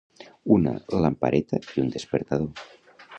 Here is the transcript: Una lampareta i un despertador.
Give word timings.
Una 0.55 0.71
lampareta 1.03 1.61
i 1.75 1.83
un 1.85 1.95
despertador. 1.99 2.67